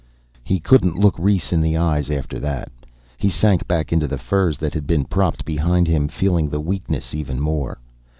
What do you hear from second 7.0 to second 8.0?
even more.